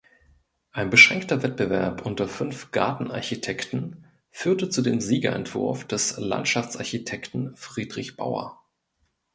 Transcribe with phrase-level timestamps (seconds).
[0.71, 8.63] Ein beschränkter Wettbewerb unter fünf Gartenarchitekten führte zu dem Siegerentwurf des Landschaftsarchitekten Friedrich Bauer.